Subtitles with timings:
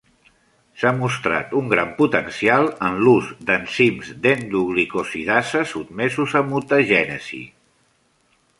[0.83, 7.43] S'ha mostrat un gran potencial en l'ús d'enzims d'endoglicosidasa sotmesos a mutagènesi.